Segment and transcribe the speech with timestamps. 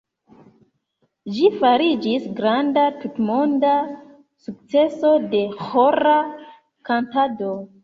[1.35, 3.75] Ĝi fariĝis granda tutmonda
[4.47, 6.19] sukceso de ĥora
[6.93, 7.55] kantado.